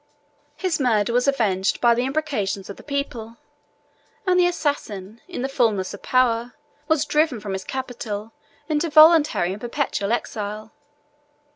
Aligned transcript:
1111 0.59 0.61
His 0.63 0.79
murder 0.79 1.13
was 1.13 1.27
avenged 1.27 1.79
by 1.79 1.93
the 1.93 2.05
imprecations 2.07 2.71
of 2.71 2.77
the 2.77 2.81
people, 2.81 3.37
and 4.25 4.39
the 4.39 4.47
assassin, 4.47 5.21
in 5.27 5.43
the 5.43 5.47
fullness 5.47 5.93
of 5.93 6.01
power, 6.01 6.53
was 6.87 7.05
driven 7.05 7.39
from 7.39 7.53
his 7.53 7.63
capital 7.63 8.31
into 8.67 8.89
voluntary 8.89 9.51
and 9.51 9.61
perpetual 9.61 10.11
exile. 10.11 10.71